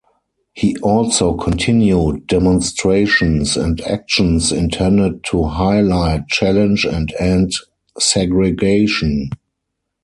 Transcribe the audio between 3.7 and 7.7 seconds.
actions intended to highlight, challenge and end